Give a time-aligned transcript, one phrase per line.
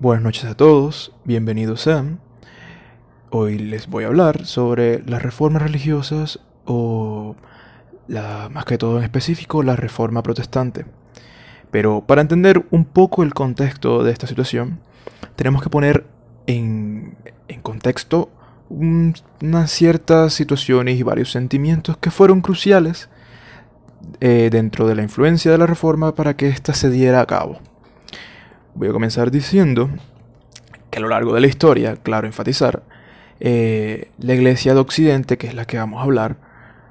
[0.00, 2.18] Buenas noches a todos, bienvenidos sean.
[3.30, 7.36] Hoy les voy a hablar sobre las reformas religiosas o,
[8.08, 10.84] la, más que todo en específico, la reforma protestante.
[11.70, 14.80] Pero para entender un poco el contexto de esta situación,
[15.36, 16.04] tenemos que poner
[16.48, 17.16] en,
[17.62, 18.30] contexto
[18.68, 23.08] unas ciertas situaciones y varios sentimientos que fueron cruciales
[24.20, 27.60] eh, dentro de la influencia de la reforma para que ésta se diera a cabo.
[28.76, 29.88] Voy a comenzar diciendo
[30.90, 32.82] que a lo largo de la historia, claro, enfatizar,
[33.38, 36.36] eh, la Iglesia de Occidente, que es la que vamos a hablar,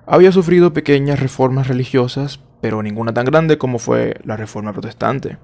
[0.06, 5.38] había sufrido pequeñas reformas religiosas, pero ninguna tan grande como fue la Reforma Protestante.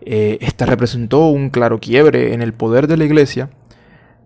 [0.00, 3.50] Eh, esta representó un claro quiebre en el poder de la Iglesia,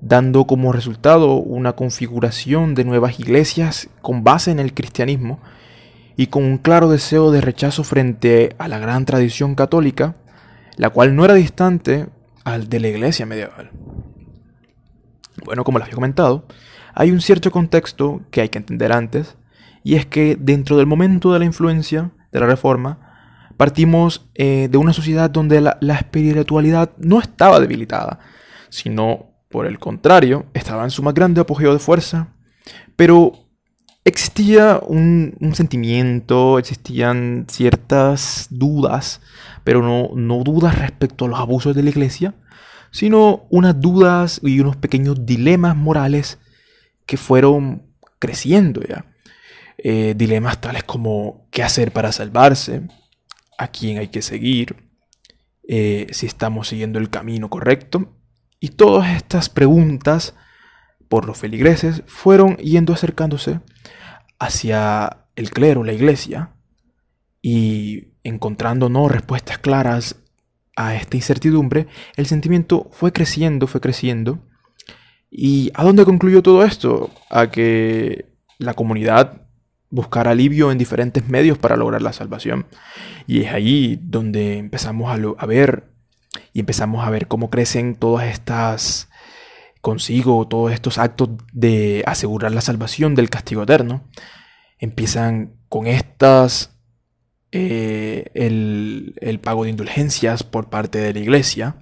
[0.01, 5.41] dando como resultado una configuración de nuevas iglesias con base en el cristianismo
[6.17, 10.15] y con un claro deseo de rechazo frente a la gran tradición católica
[10.79, 12.07] la cual no era distante
[12.45, 13.71] al de la iglesia medieval.
[15.45, 16.47] Bueno, como les había comentado,
[16.95, 19.37] hay un cierto contexto que hay que entender antes,
[19.85, 22.99] y es que dentro del momento de la influencia de la reforma,
[23.57, 28.21] partimos eh, de una sociedad donde la, la espiritualidad no estaba debilitada,
[28.71, 32.29] sino por el contrario, estaba en su más grande apogeo de fuerza,
[32.97, 33.49] pero
[34.09, 39.21] existía un, sentimiento, existían ciertas dudas,
[39.69, 42.35] pero no, no dudas respecto a los abusos de la iglesia,
[42.91, 46.39] sino unas dudas y unos pequeños dilemas morales
[47.05, 47.83] que fueron
[48.19, 49.05] creciendo ya.
[49.77, 52.89] Eh, dilemas tales como qué hacer para salvarse,
[53.59, 54.89] a quién hay que seguir,
[55.69, 58.17] eh, si estamos siguiendo el camino correcto.
[58.61, 60.35] Y todas estas preguntas
[61.11, 63.61] por los feligreses fueron yendo acercándose
[64.39, 66.55] hacia el clero, la iglesia,
[67.41, 70.17] y encontrando no respuestas claras
[70.77, 71.87] a esta incertidumbre,
[72.17, 74.41] el sentimiento fue creciendo, fue creciendo.
[75.31, 77.11] ¿Y a dónde concluyó todo esto?
[77.31, 78.27] A que
[78.59, 79.43] la comunidad
[79.91, 82.67] buscara alivio en diferentes medios para lograr la salvación.
[83.27, 85.91] Y es ahí donde empezamos a ver
[86.53, 89.09] y empezamos a ver cómo crecen todas estas
[89.81, 94.05] consigo todos estos actos de asegurar la salvación del castigo eterno,
[94.79, 96.78] empiezan con estas,
[97.53, 101.77] eh, el, pago de indulgencias por parte de la iglesia,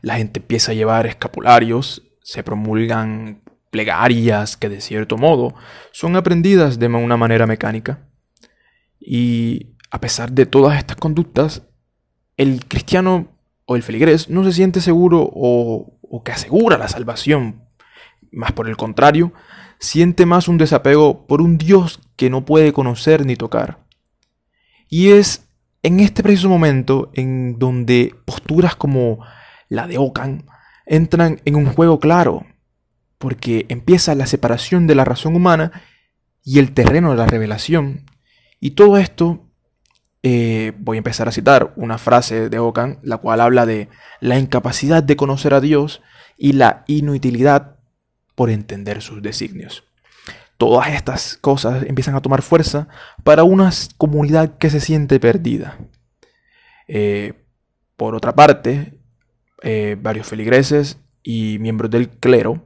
[0.00, 5.54] la gente empieza a llevar escapularios, se promulgan plegarias que de cierto modo
[5.92, 8.06] son aprendidas de una manera mecánica.
[9.00, 11.62] Y a pesar de todas estas conductas,
[12.36, 13.28] el cristiano
[13.64, 17.64] o el feligrés no se siente seguro o o que asegura la salvación.
[18.30, 19.32] Más por el contrario,
[19.78, 23.81] siente más un desapego por un Dios que no puede conocer ni tocar.
[24.92, 25.48] Y es
[25.82, 29.24] en este preciso momento en donde posturas como
[29.70, 30.44] la de Ocan
[30.84, 32.44] entran en un juego claro,
[33.16, 35.72] porque empieza la separación de la razón humana
[36.44, 38.04] y el terreno de la revelación.
[38.60, 39.48] Y todo esto,
[40.22, 43.88] eh, voy a empezar a citar una frase de Ocan, la cual habla de
[44.20, 46.02] la incapacidad de conocer a Dios
[46.36, 47.78] y la inutilidad
[48.34, 49.84] por entender sus designios.
[50.62, 52.86] Todas estas cosas empiezan a tomar fuerza
[53.24, 55.76] para una comunidad que se siente perdida.
[56.86, 57.32] Eh,
[57.96, 58.96] por otra parte,
[59.64, 62.64] eh, varios feligreses y miembros del clero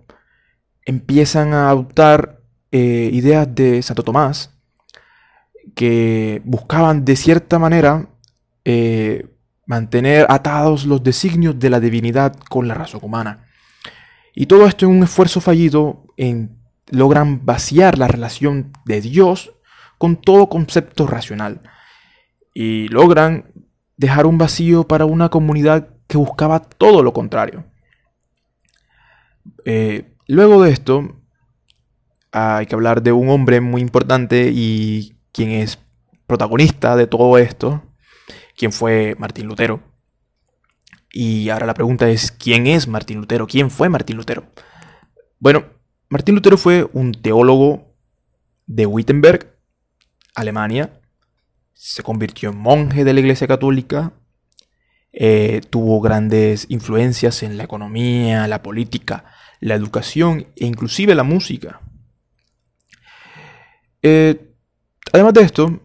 [0.84, 4.50] empiezan a adoptar eh, ideas de Santo Tomás
[5.74, 8.10] que buscaban de cierta manera
[9.64, 13.46] mantener atados los designios de la divinidad con la razón humana.
[14.34, 19.52] Y todo esto en un esfuerzo fallido en, logran vaciar la relación de Dios
[19.98, 21.62] con todo concepto racional.
[22.54, 23.52] Y logran
[23.96, 27.64] dejar un vacío para una comunidad que buscaba todo lo contrario.
[29.64, 31.16] Eh, luego de esto,
[32.32, 35.78] hay que hablar de un hombre muy importante y quien es
[36.26, 37.82] protagonista de todo esto,
[38.56, 39.80] quien fue Martín Lutero.
[41.12, 43.46] Y ahora la pregunta es, ¿quién es Martín Lutero?
[43.46, 44.44] ¿Quién fue Martín Lutero?
[45.38, 45.64] Bueno,
[46.08, 47.92] Martín Lutero fue un teólogo
[48.66, 49.58] de Wittenberg,
[50.34, 51.00] Alemania.
[51.74, 54.12] Se convirtió en monje de la Iglesia Católica.
[55.12, 59.24] Eh, tuvo grandes influencias en la economía, la política,
[59.60, 61.80] la educación e inclusive la música.
[64.02, 64.54] Eh,
[65.12, 65.80] además de esto,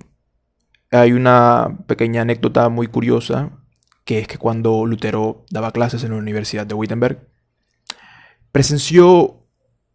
[0.92, 3.58] hay una pequeña anécdota muy curiosa
[4.06, 7.28] que es que cuando Lutero daba clases en la Universidad de Wittenberg,
[8.52, 9.41] presenció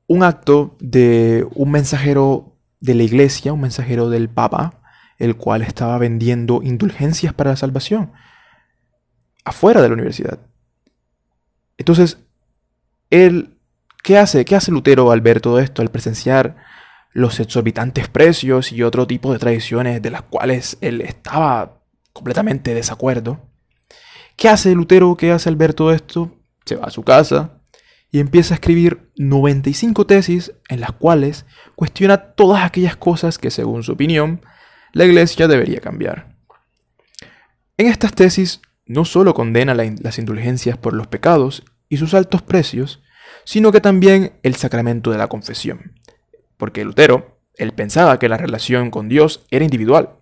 [0.07, 4.81] un acto de un mensajero de la iglesia, un mensajero del Papa,
[5.19, 8.13] el cual estaba vendiendo indulgencias para la salvación
[9.45, 10.41] afuera de la universidad.
[11.79, 12.19] Entonces,
[13.11, 13.59] él,
[14.03, 14.45] ¿qué hace?
[14.45, 16.57] ¿Qué hace Lutero al ver todo esto, al presenciar
[17.13, 21.81] los exorbitantes precios y otro tipo de tradiciones de las cuales él estaba
[22.13, 23.41] completamente de desacuerdo?
[24.37, 25.17] ¿Qué hace Lutero?
[25.17, 26.31] ¿Qué hace al ver todo esto?
[26.65, 27.56] Se va a su casa
[28.17, 33.83] y empieza a escribir 95 tesis en las cuales cuestiona todas aquellas cosas que, según
[33.83, 34.41] su opinión,
[34.95, 36.35] la iglesia debería cambiar.
[37.77, 43.03] En estas tesis no solo condena las indulgencias por los pecados y sus altos precios,
[43.45, 45.93] sino que también el sacramento de la confesión.
[46.57, 50.15] Porque Lutero, él pensaba que la relación con Dios era individual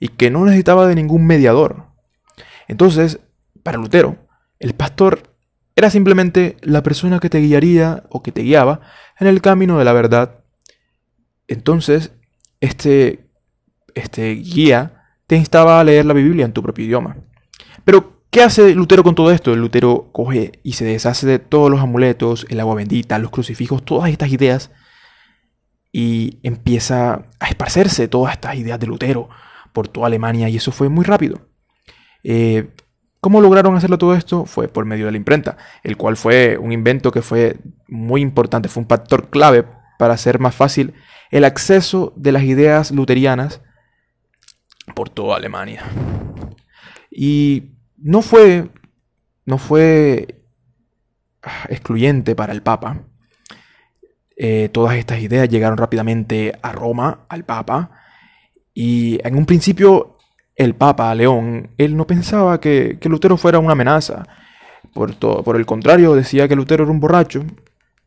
[0.00, 1.86] y que no necesitaba de ningún mediador.
[2.66, 3.20] Entonces,
[3.62, 4.26] para Lutero,
[4.58, 5.37] el pastor
[5.78, 8.80] era simplemente la persona que te guiaría o que te guiaba
[9.20, 10.40] en el camino de la verdad.
[11.46, 12.10] Entonces,
[12.58, 13.28] este,
[13.94, 17.18] este guía te instaba a leer la Biblia en tu propio idioma.
[17.84, 19.54] Pero, ¿qué hace Lutero con todo esto?
[19.54, 24.10] Lutero coge y se deshace de todos los amuletos, el agua bendita, los crucifijos, todas
[24.10, 24.72] estas ideas,
[25.92, 29.28] y empieza a esparcerse todas estas ideas de Lutero
[29.72, 31.48] por toda Alemania, y eso fue muy rápido.
[32.24, 32.74] Eh,
[33.20, 34.44] ¿Cómo lograron hacerlo todo esto?
[34.46, 38.68] Fue por medio de la imprenta, el cual fue un invento que fue muy importante,
[38.68, 39.64] fue un factor clave
[39.98, 40.94] para hacer más fácil
[41.30, 43.60] el acceso de las ideas luterianas
[44.94, 45.84] por toda Alemania.
[47.10, 48.70] Y no fue,
[49.44, 50.42] no fue
[51.68, 53.02] excluyente para el Papa.
[54.36, 57.90] Eh, todas estas ideas llegaron rápidamente a Roma, al Papa,
[58.72, 60.17] y en un principio
[60.58, 64.26] el Papa León, él no pensaba que, Lutero fuera una amenaza.
[64.92, 67.44] Por, por el contrario, decía que Lutero era un borracho,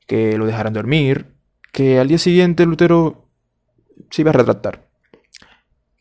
[0.05, 1.27] que lo dejaran dormir,
[1.71, 3.29] que al día siguiente Lutero
[4.09, 4.89] se iba a retractar.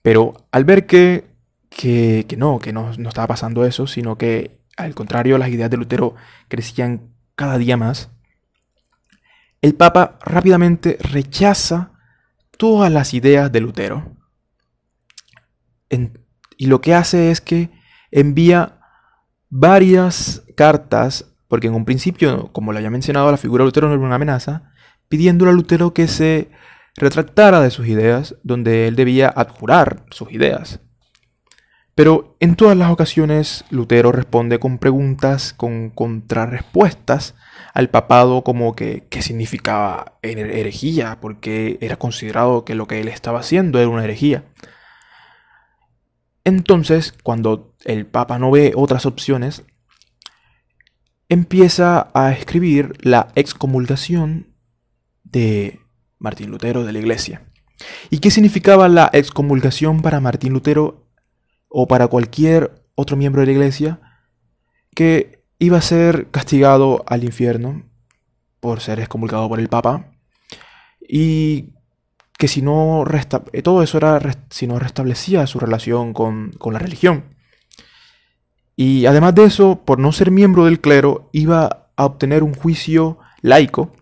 [0.02, 1.26] Pero al ver que,
[1.69, 5.76] que, no, que no, no estaba pasando eso, sino que al contrario las ideas de
[5.76, 6.17] Lutero
[6.49, 8.11] crecían cada día más,
[9.62, 11.93] el Papa rápidamente rechaza
[12.56, 14.17] todas las ideas de Lutero.
[16.61, 17.71] Y lo que hace es que
[18.11, 18.81] envía
[19.49, 23.95] varias cartas, porque en un principio, como lo había mencionado, la figura de Lutero no
[23.95, 24.71] era una amenaza,
[25.09, 26.51] pidiéndole a Lutero que se
[26.97, 30.81] retractara de sus ideas, donde él debía adjurar sus ideas.
[31.95, 37.37] Pero en todas las ocasiones Lutero responde con preguntas, con contrarrespuestas
[37.73, 43.41] al papado como que qué significaba herejía, porque era considerado que lo que él estaba
[43.41, 44.45] haciendo era una herejía.
[46.45, 49.65] Entonces, cuando el Papa no ve otras opciones,
[51.29, 54.55] empieza a escribir la excomulgación
[55.23, 55.81] de
[56.19, 57.47] Martín Lutero de la Iglesia.
[58.11, 61.07] ¿Y qué significaba la excomulgación para Martín Lutero
[61.69, 64.01] o para cualquier otro miembro de la Iglesia?
[64.95, 67.85] Que iba a ser castigado al infierno
[68.59, 70.13] por ser excomulgado por el Papa
[71.01, 71.75] y
[72.41, 73.05] que si no
[73.53, 77.37] eh, todo eso era si no restablecía su relación con, con la religión.
[78.77, 83.19] Y además de eso, por no ser miembro del clero, iba a obtener un juicio
[83.43, 83.93] laico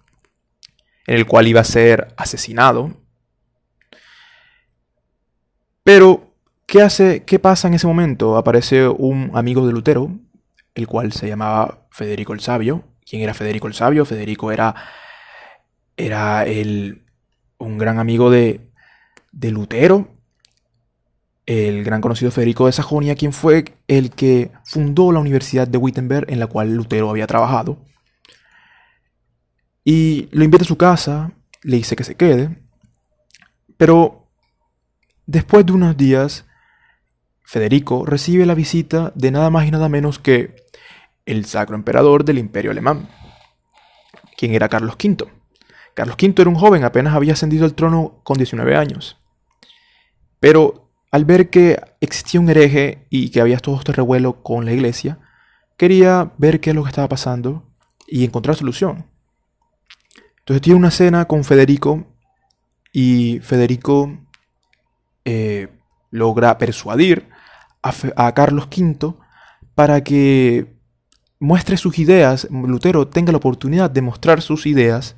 [1.09, 2.93] en el cual iba a ser asesinado.
[5.83, 6.33] Pero,
[6.67, 7.25] ¿qué hace?
[7.25, 8.37] ¿Qué pasa en ese momento?
[8.37, 10.13] Aparece un amigo de Lutero,
[10.77, 12.85] el cual se llamaba Federico el Sabio.
[13.05, 14.05] ¿Quién era Federico el Sabio?
[14.05, 14.77] Federico era
[15.97, 17.08] era el
[17.59, 18.71] un gran amigo de,
[19.33, 20.09] de Lutero,
[21.47, 26.31] el gran conocido Federico de Sajonia, quien fue el que fundó la Universidad de Wittenberg
[26.31, 27.79] en la cual Lutero había trabajado.
[29.83, 32.59] Y lo invita a su casa, le dice que se quede,
[33.79, 34.29] pero
[35.27, 36.45] después de unos días,
[37.43, 40.67] Federico recibe la visita de nada más y nada menos que
[41.25, 43.09] el sacro emperador del imperio alemán,
[44.37, 45.38] quien era Carlos V.
[45.99, 49.19] Carlos V era un joven, apenas había ascendido al trono con 19 años.
[50.39, 54.71] Pero al ver que existía un hereje y que había todo este revuelo con la
[54.71, 55.19] iglesia,
[55.77, 57.65] quería ver qué es lo que estaba pasando
[58.07, 59.07] y encontrar solución.
[60.39, 62.07] Entonces tiene una cena con Federico
[62.93, 64.21] y Federico
[65.25, 65.67] eh,
[66.13, 67.29] logra persuadir
[67.83, 69.15] a, a Carlos V
[69.75, 70.77] para que
[71.41, 75.17] muestre sus ideas, Lutero tenga la oportunidad de mostrar sus ideas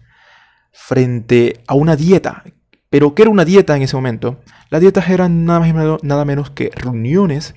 [0.72, 2.44] frente a una dieta.
[2.88, 4.40] Pero ¿qué era una dieta en ese momento?
[4.68, 7.54] Las dietas eran nada más nada menos que reuniones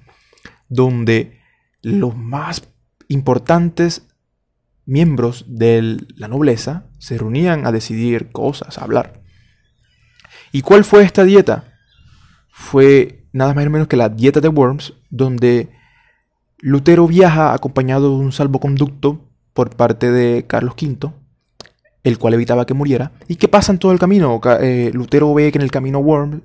[0.69, 1.39] donde
[1.81, 2.63] los más
[3.07, 4.07] importantes
[4.85, 9.21] miembros de la nobleza se reunían a decidir cosas, a hablar.
[10.51, 11.75] ¿Y cuál fue esta dieta?
[12.51, 15.71] Fue nada más menos que la dieta de Worms, donde
[16.59, 21.11] Lutero viaja acompañado de un salvoconducto por parte de Carlos V,
[22.03, 23.11] el cual evitaba que muriera.
[23.27, 24.39] ¿Y qué pasa en todo el camino?
[24.61, 26.41] Eh, Lutero ve que en el camino Worms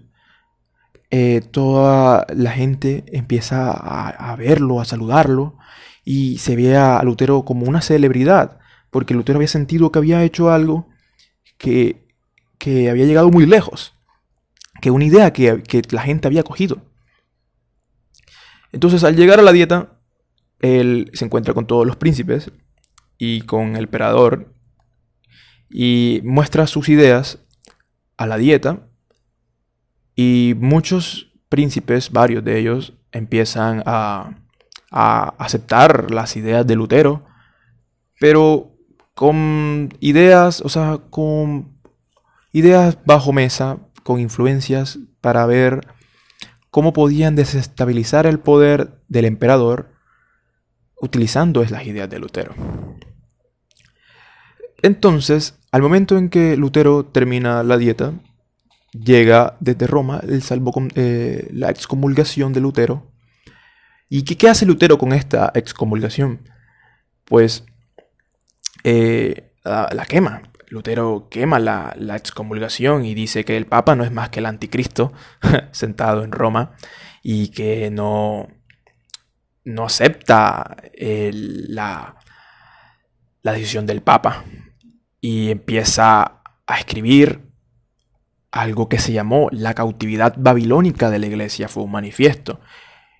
[1.10, 5.56] eh, toda la gente empieza a, verlo, a saludarlo,
[6.04, 8.58] y se ve a Lutero como una celebridad,
[8.90, 10.88] porque Lutero había sentido que había hecho algo
[11.56, 12.06] que,
[12.58, 13.94] que había llegado muy lejos,
[14.80, 16.82] que una idea que, que la gente había cogido.
[18.72, 19.98] Entonces al llegar a la dieta,
[20.60, 22.52] él se encuentra con todos los príncipes
[23.16, 24.54] y con el emperador
[25.70, 27.38] y muestra sus ideas
[28.16, 28.88] a la dieta
[30.14, 34.34] y muchos príncipes, varios de ellos, empiezan a,
[34.90, 37.26] aceptar las ideas de Lutero,
[38.18, 38.72] pero
[39.14, 41.78] con ideas, o sea, con
[42.52, 45.86] ideas bajo mesa, con influencias para ver
[46.70, 49.92] cómo podían desestabilizar el poder del emperador
[51.00, 52.54] utilizando las ideas de Lutero.
[54.82, 58.14] Entonces, al momento en que Lutero termina la dieta,
[58.92, 63.10] llega desde Roma el salvo, eh, la excomulgación de Lutero.
[64.08, 66.48] ¿Y qué, hace Lutero con esta excomulgación?
[67.24, 67.64] Pues
[68.84, 70.42] eh, la, quema.
[70.68, 75.12] Lutero quema la, excomulgación y dice que el Papa no es más que el anticristo
[75.72, 76.72] sentado en Roma
[77.22, 78.48] y que no,
[79.64, 82.16] no acepta la,
[83.42, 84.44] la decisión del Papa
[85.20, 87.40] y empieza a escribir
[88.50, 92.60] algo que se llamó la cautividad babilónica de la iglesia, fue un manifiesto,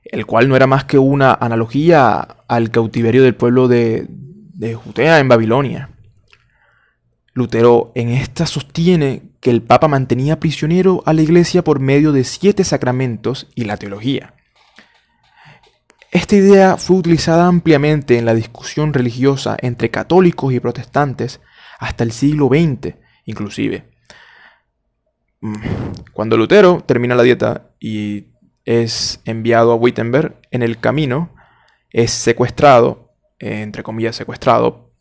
[0.04, 2.16] el cual no era más que una analogía
[2.48, 5.90] al cautiverio del pueblo de, de Judea en Babilonia.
[7.34, 12.24] Lutero en esta sostiene que el Papa mantenía prisionero a la iglesia por medio de
[12.24, 14.34] siete sacramentos y la teología.
[16.10, 21.40] Esta idea fue utilizada ampliamente en la discusión religiosa entre católicos y protestantes
[21.78, 23.90] hasta el siglo XX, inclusive.
[26.12, 28.26] Cuando Lutero termina la dieta y
[28.64, 31.35] es enviado a Wittenberg, en el camino
[31.90, 34.92] es secuestrado, entre comillas secuestrado,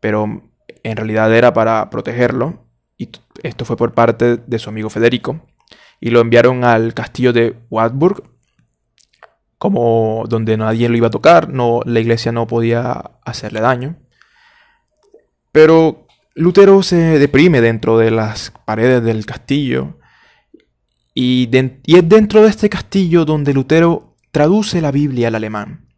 [0.00, 0.50] pero
[0.82, 2.66] en realidad era para protegerlo,
[2.98, 3.10] y
[3.42, 5.46] esto fue por parte de su amigo Federico,
[6.00, 8.24] y lo enviaron al castillo de Wartburg,
[9.58, 13.96] como donde nadie lo iba a tocar, no, la iglesia no podía hacerle daño.
[15.52, 19.98] Pero Lutero se deprime dentro de las paredes del castillo
[21.14, 25.88] y, es dentro de este castillo donde Lutero traduce la Biblia al alemán.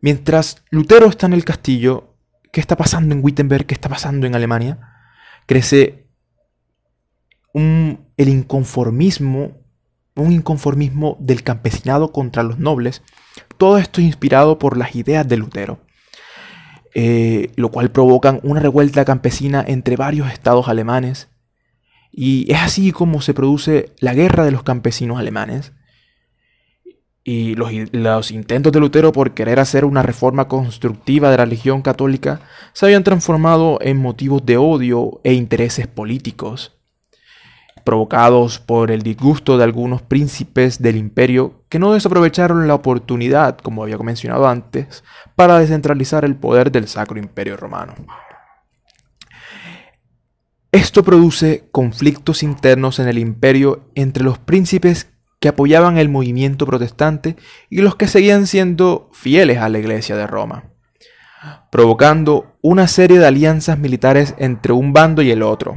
[0.00, 2.16] Mientras Lutero está en el castillo,
[2.52, 3.66] ¿qué está pasando en Wittenberg?
[3.66, 4.78] ¿Qué está pasando en Alemania?
[5.46, 6.08] Crece
[7.54, 9.62] el inconformismo,
[10.16, 13.02] un inconformismo del campesinado contra los nobles.
[13.56, 15.80] Todo esto inspirado por las ideas de Lutero.
[16.94, 21.28] Eh, lo cual provocan una revuelta campesina entre varios estados alemanes.
[22.12, 25.72] Y es así como se produce la guerra de los campesinos alemanes.
[27.22, 31.82] Y los, los, intentos de Lutero por querer hacer una reforma constructiva de la religión
[31.82, 32.40] católica
[32.72, 36.79] se habían transformado en motivos de odio e intereses políticos
[37.90, 43.82] provocados por el disgusto de algunos príncipes del imperio que no desaprovecharon la oportunidad, como
[43.82, 45.02] había mencionado antes,
[45.34, 47.94] para descentralizar el poder del Sacro Imperio Romano.
[50.70, 57.34] Esto produce conflictos internos en el imperio entre los príncipes que apoyaban el movimiento protestante
[57.70, 60.70] y los que seguían siendo fieles a la Iglesia de Roma,
[61.72, 65.76] provocando una serie de alianzas militares entre un bando y el otro,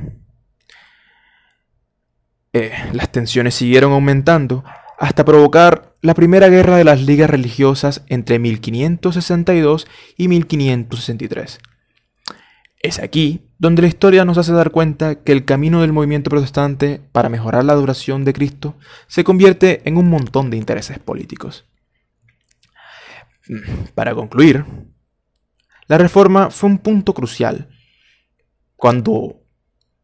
[2.54, 4.64] eh, las tensiones siguieron aumentando
[5.00, 11.60] hasta provocar la primera guerra de las ligas religiosas entre 1562 y 1563.
[12.80, 17.02] Es aquí donde la historia nos hace dar cuenta que el camino del movimiento protestante
[17.12, 18.76] para mejorar la duración de Cristo
[19.08, 21.66] se convierte en un montón de intereses políticos.
[23.48, 24.66] Mm, para concluir,
[25.88, 27.70] la reforma fue un punto crucial.
[28.76, 29.42] Cuando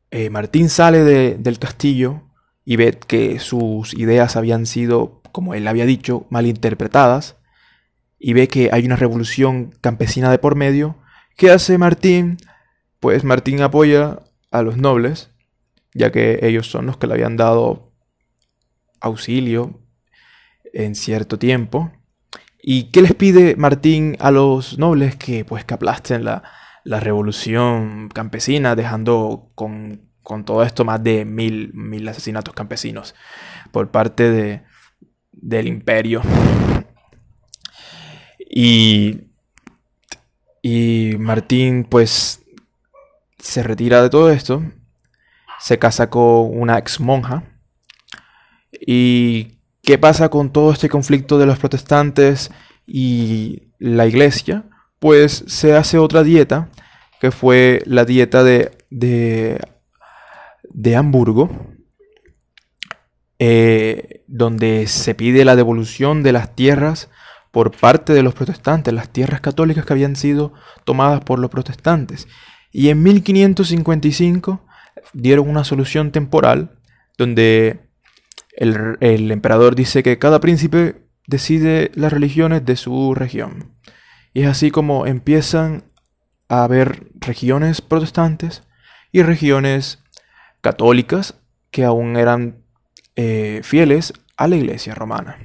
[0.10, 2.29] eh, Martín sale del castillo
[2.70, 7.36] y ve que sus ideas habían sido, como él había dicho, malinterpretadas,
[8.20, 10.96] y ve que hay una revolución campesina de por medio,
[11.36, 12.38] ¿qué hace Martín?
[13.00, 14.20] Pues Martín apoya
[14.52, 15.32] a los nobles,
[15.96, 17.92] ya que ellos son los que le habían dado
[19.02, 19.82] auxilio
[20.72, 21.92] en cierto tiempo.
[22.62, 25.16] ¿Y qué les pide Martín a los nobles?
[25.16, 26.44] Que pues que aplasten la,
[26.84, 33.16] la revolución campesina, dejando con con todo esto más de mil, mil asesinatos campesinos
[33.72, 34.64] por parte de,
[35.32, 36.22] del imperio.
[38.50, 39.30] Y
[40.62, 42.42] Y Martín pues
[43.40, 44.62] se retira de todo esto,
[45.60, 47.44] se casa con una ex monja.
[48.72, 52.52] ¿Y qué pasa con todo este conflicto de los protestantes
[52.86, 54.66] y la iglesia?
[55.00, 56.70] Pues se hace otra dieta,
[57.22, 59.60] que fue la dieta de, de,
[60.70, 61.50] de Hamburgo,
[63.40, 67.10] eh, donde se pide la devolución de las tierras
[67.52, 72.28] por parte de los protestantes, las tierras católicas que habían sido tomadas por los protestantes.
[72.72, 74.62] Y en 1555
[75.14, 76.78] dieron una solución temporal
[77.18, 77.90] donde
[78.56, 83.74] el, emperador dice que cada príncipe decide las religiones de su región.
[84.34, 85.86] Y es así como empiezan
[86.48, 88.64] a haber regiones protestantes
[89.12, 90.04] y regiones
[90.62, 91.36] católicas
[91.72, 92.64] que aún eran
[93.16, 95.38] eh, fieles a la iglesia romana.